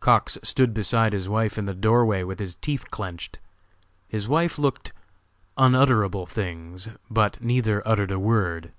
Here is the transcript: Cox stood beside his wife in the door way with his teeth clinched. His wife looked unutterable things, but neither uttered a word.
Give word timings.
Cox 0.00 0.38
stood 0.42 0.72
beside 0.72 1.12
his 1.12 1.28
wife 1.28 1.58
in 1.58 1.66
the 1.66 1.74
door 1.74 2.06
way 2.06 2.24
with 2.24 2.38
his 2.38 2.54
teeth 2.54 2.90
clinched. 2.90 3.38
His 4.08 4.26
wife 4.26 4.58
looked 4.58 4.94
unutterable 5.58 6.24
things, 6.24 6.88
but 7.10 7.42
neither 7.42 7.86
uttered 7.86 8.10
a 8.10 8.18
word. 8.18 8.72